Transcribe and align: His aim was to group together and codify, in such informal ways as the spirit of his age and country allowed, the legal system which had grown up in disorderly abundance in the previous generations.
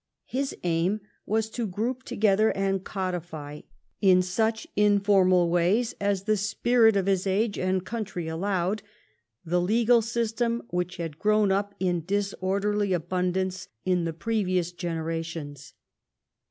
His 0.25 0.57
aim 0.63 0.99
was 1.27 1.47
to 1.51 1.67
group 1.67 2.01
together 2.01 2.49
and 2.57 2.83
codify, 2.83 3.61
in 4.01 4.23
such 4.23 4.65
informal 4.75 5.47
ways 5.47 5.93
as 6.01 6.23
the 6.23 6.37
spirit 6.37 6.95
of 6.95 7.05
his 7.05 7.27
age 7.27 7.59
and 7.59 7.85
country 7.85 8.27
allowed, 8.27 8.81
the 9.45 9.61
legal 9.61 10.01
system 10.01 10.63
which 10.71 10.97
had 10.97 11.19
grown 11.19 11.51
up 11.51 11.75
in 11.79 12.03
disorderly 12.03 12.93
abundance 12.93 13.67
in 13.85 14.05
the 14.05 14.13
previous 14.13 14.71
generations. 14.71 15.75